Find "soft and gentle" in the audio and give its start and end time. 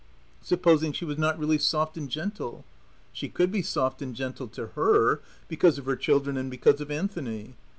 1.59-2.65, 3.61-4.47